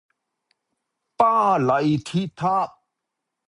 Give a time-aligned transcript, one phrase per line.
[1.15, 2.79] 巴黎鐵塔